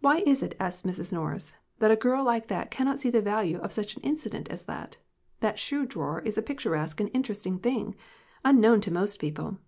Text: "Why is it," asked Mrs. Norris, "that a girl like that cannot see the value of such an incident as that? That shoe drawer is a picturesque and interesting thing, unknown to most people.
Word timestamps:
"Why 0.00 0.18
is 0.26 0.42
it," 0.42 0.56
asked 0.58 0.84
Mrs. 0.84 1.12
Norris, 1.12 1.54
"that 1.78 1.92
a 1.92 1.94
girl 1.94 2.24
like 2.24 2.48
that 2.48 2.72
cannot 2.72 2.98
see 2.98 3.08
the 3.08 3.22
value 3.22 3.58
of 3.60 3.70
such 3.70 3.94
an 3.94 4.02
incident 4.02 4.48
as 4.48 4.64
that? 4.64 4.96
That 5.38 5.60
shoe 5.60 5.86
drawer 5.86 6.18
is 6.22 6.36
a 6.36 6.42
picturesque 6.42 6.98
and 7.00 7.08
interesting 7.14 7.60
thing, 7.60 7.94
unknown 8.44 8.80
to 8.80 8.90
most 8.90 9.20
people. 9.20 9.58